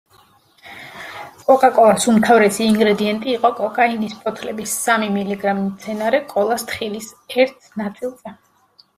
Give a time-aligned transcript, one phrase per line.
[1.47, 7.11] კოკა-კოლას უმთავრესი ინგრედიენტი იყო კოკაინის ფოთლების სამი მილიგრამი მცენარე კოლას თხილის
[7.45, 8.35] ერთ ნაწილზე.